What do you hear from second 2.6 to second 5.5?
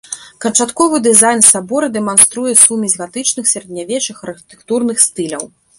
сумесь гатычных сярэднявечных архітэктурных стыляў.